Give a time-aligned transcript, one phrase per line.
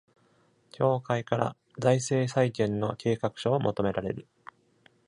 [0.71, 4.25] 協会から財政再建の計画書を求められる